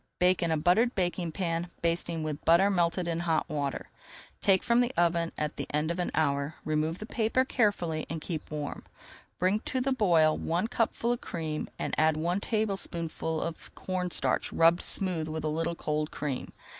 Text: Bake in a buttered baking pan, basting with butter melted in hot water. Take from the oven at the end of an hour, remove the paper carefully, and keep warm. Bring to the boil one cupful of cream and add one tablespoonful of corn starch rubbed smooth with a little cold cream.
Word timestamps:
Bake 0.17 0.41
in 0.41 0.49
a 0.49 0.57
buttered 0.57 0.95
baking 0.95 1.31
pan, 1.31 1.69
basting 1.83 2.23
with 2.23 2.43
butter 2.43 2.71
melted 2.71 3.07
in 3.07 3.19
hot 3.19 3.47
water. 3.47 3.91
Take 4.41 4.63
from 4.63 4.81
the 4.81 4.91
oven 4.97 5.31
at 5.37 5.57
the 5.57 5.67
end 5.71 5.91
of 5.91 5.99
an 5.99 6.09
hour, 6.15 6.55
remove 6.65 6.97
the 6.97 7.05
paper 7.05 7.45
carefully, 7.45 8.07
and 8.09 8.19
keep 8.19 8.49
warm. 8.49 8.83
Bring 9.37 9.59
to 9.59 9.79
the 9.79 9.91
boil 9.91 10.35
one 10.35 10.67
cupful 10.67 11.11
of 11.11 11.21
cream 11.21 11.69
and 11.77 11.93
add 11.99 12.17
one 12.17 12.39
tablespoonful 12.39 13.41
of 13.41 13.75
corn 13.75 14.09
starch 14.09 14.51
rubbed 14.51 14.81
smooth 14.81 15.27
with 15.27 15.43
a 15.43 15.49
little 15.49 15.75
cold 15.75 16.09
cream. 16.09 16.51